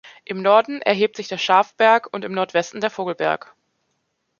Im 0.25 0.41
Norden 0.41 0.81
erhebt 0.81 1.15
sich 1.15 1.27
der 1.27 1.37
Schafberg 1.37 2.09
und 2.11 2.25
im 2.25 2.31
Nordwesten 2.31 2.81
der 2.81 2.89
Vogelberg. 2.89 3.53